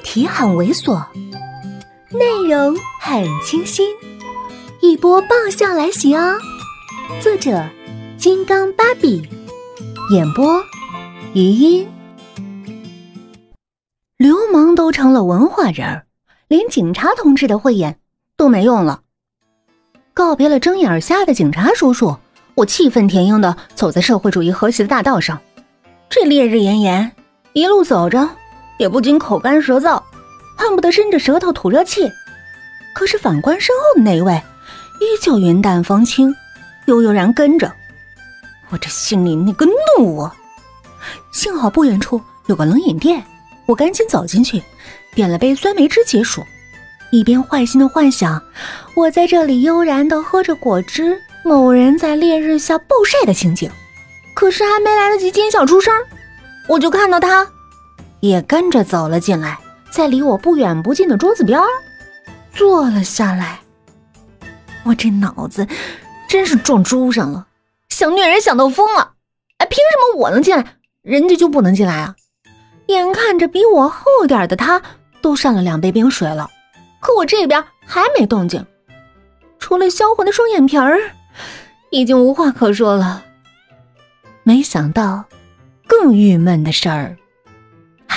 [0.00, 1.04] 题很猥琐，
[2.10, 3.88] 内容很清新，
[4.80, 6.38] 一波爆笑来袭哦！
[7.20, 7.64] 作者：
[8.16, 9.22] 金刚芭比，
[10.12, 10.62] 演播：
[11.34, 11.86] 余音。
[14.16, 16.06] 流氓都成了文化人儿，
[16.48, 17.98] 连警察同志的慧眼
[18.36, 19.00] 都没用了。
[20.12, 22.16] 告别了睁眼瞎的警察叔叔，
[22.54, 25.40] 我气愤填膺的走在社会主义和谐的大道上。
[26.08, 27.12] 这烈日炎炎，
[27.52, 28.28] 一路走着。
[28.80, 30.02] 也不禁口干舌燥，
[30.56, 32.10] 恨不得伸着舌头吐热气。
[32.94, 34.32] 可是反观身后的那一位，
[35.00, 36.34] 依旧云淡风轻，
[36.86, 37.70] 悠悠然跟着。
[38.70, 40.34] 我这心里那个怒啊！
[41.30, 43.22] 幸好不远处有个冷饮店，
[43.66, 44.62] 我赶紧走进去，
[45.14, 46.42] 点了杯酸梅汁解暑，
[47.10, 48.42] 一边坏心的幻想
[48.94, 53.70] 我在这里悠然的喝着果汁，某人在烈日下暴晒的情景。
[54.32, 55.92] 可是还没来得及尖叫出声，
[56.66, 57.46] 我就看到他。
[58.20, 59.58] 也跟着走了进来，
[59.90, 61.60] 在离我不远不近的桌子边
[62.52, 63.60] 坐了下来。
[64.84, 65.66] 我这脑子
[66.28, 67.46] 真是撞猪上了，
[67.88, 69.12] 想虐人想到疯了。
[69.58, 70.64] 哎，凭什么我能进来，
[71.02, 72.14] 人家就不能进来啊？
[72.86, 74.82] 眼看着比我厚点的他
[75.20, 76.50] 都上了两杯冰水了，
[76.98, 78.66] 可我这边还没动静，
[79.58, 80.98] 除了销魂的双眼皮儿，
[81.90, 83.22] 已经无话可说了。
[84.42, 85.24] 没想到，
[85.86, 87.16] 更郁闷的事儿。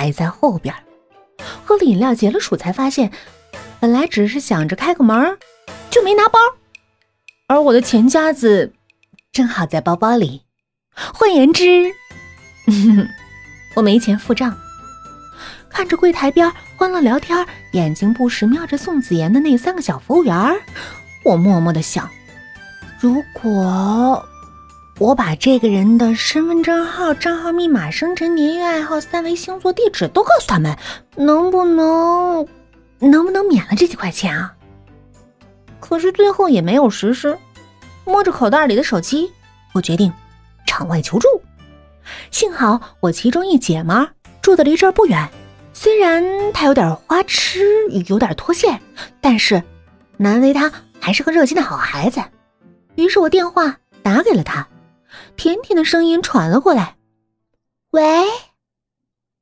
[0.00, 0.74] 还在后边，
[1.62, 3.12] 喝了饮料解了暑，才发现，
[3.80, 5.36] 本来只是想着开个门，
[5.90, 6.38] 就没拿包，
[7.48, 8.72] 而我的钱夹子
[9.30, 10.44] 正好在包包里。
[10.94, 11.92] 换言之，
[13.76, 14.56] 我没钱付账。
[15.68, 20.34] 看着柜台边欢乐聊天、眼睛不时瞄着宋子妍的那三个小服务员，
[21.26, 22.08] 我默默的想：
[22.98, 24.26] 如果……
[25.00, 30.76] 我把这个人的身份证号、账号密码、生辰年月、爱好、三维星座、地址都告诉他们，
[31.16, 32.46] 能不能，
[32.98, 34.54] 能不能免了这几块钱啊？
[35.80, 37.38] 可是最后也没有实施。
[38.04, 39.32] 摸着口袋里的手机，
[39.72, 40.12] 我决定
[40.66, 41.26] 场外求助。
[42.30, 44.06] 幸好我其中一姐们
[44.42, 45.26] 住的离这儿不远，
[45.72, 46.22] 虽然
[46.52, 48.78] 她有点花痴，有点脱线，
[49.22, 49.62] 但是
[50.18, 52.20] 难为她还是个热心的好孩子。
[52.96, 54.68] 于是我电话打给了她。
[55.40, 56.98] 甜甜的声音传了过来
[57.92, 58.02] ，“喂。”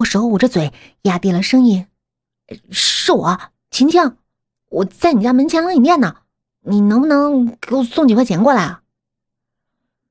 [0.00, 0.72] 我手捂着嘴，
[1.02, 1.86] 压低了声音
[2.72, 3.38] ，“是我，
[3.70, 4.16] 晴晴，
[4.70, 6.22] 我在你家门前冷饮店呢，
[6.62, 8.82] 你能不能给我送几块钱过来啊？”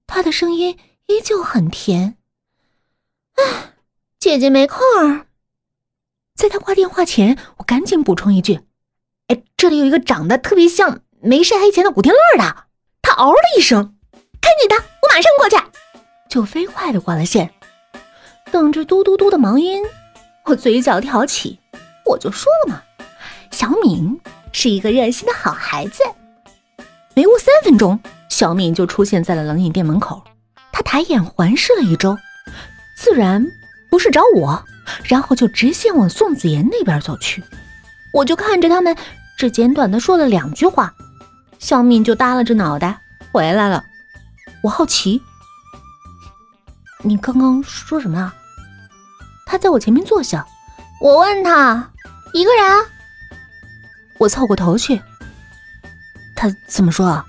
[0.06, 0.78] 他的声音
[1.08, 2.16] 依旧很甜
[3.34, 3.74] ，“唉，
[4.20, 5.26] 姐姐没空儿。”
[6.38, 8.60] 在他挂电话前，我赶紧补充一句
[9.30, 12.68] ：“哎，这里有一个长得特别像没晒黑前的古天乐的。”
[13.02, 13.98] 他嗷的一声。
[14.52, 15.56] 看你的，我马上过去，
[16.28, 17.50] 就飞快的挂了线。
[18.52, 19.82] 等着嘟嘟嘟的忙音，
[20.44, 21.58] 我嘴角挑起，
[22.06, 22.82] 我就说了嘛，
[23.50, 24.20] 小敏
[24.52, 26.04] 是一个热心的好孩子。
[27.14, 27.98] 没过三分钟，
[28.28, 30.22] 小敏就出现在了冷饮店门口。
[30.74, 32.18] 她抬眼环视了一周，
[32.98, 33.46] 自然
[33.90, 34.66] 不是找我，
[35.06, 37.42] 然后就直线往宋子妍那边走去。
[38.14, 38.98] 我就看着他们
[39.38, 40.94] 只简短的说了两句话，
[41.58, 43.00] 小敏就耷拉着脑袋
[43.32, 43.86] 回来了。
[44.64, 45.22] 我好奇，
[47.02, 48.36] 你刚刚说什么啊？
[49.46, 50.46] 他在我前面坐下，
[51.02, 51.92] 我问他
[52.34, 52.86] 一个人，
[54.20, 55.02] 我凑过头去，
[56.36, 57.26] 他怎么说啊？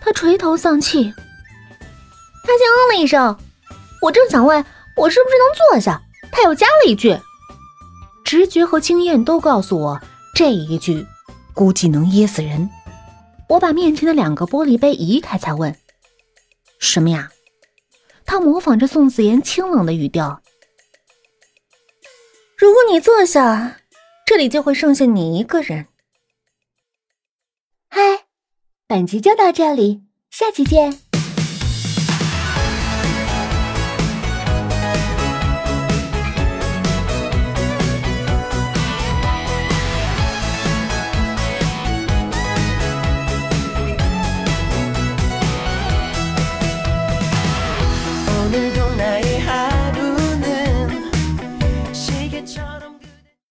[0.00, 3.36] 他垂头丧气，他先嗯了一声，
[4.00, 4.64] 我正想问
[4.96, 6.00] 我是不是能坐下，
[6.32, 7.20] 他又加了一句，
[8.24, 10.00] 直觉和经验都告诉我
[10.34, 11.06] 这一句
[11.52, 12.70] 估计能噎死人。
[13.48, 15.76] 我把面前的两个玻璃杯移开，才问。
[16.78, 17.30] 什么呀？
[18.24, 20.42] 他模仿着宋子妍清冷的语调
[22.58, 23.80] ：“如果你坐下，
[24.26, 25.86] 这里就会剩下你一个人。”
[27.88, 28.26] 嗨，
[28.88, 31.05] 本集就到这里，下期见。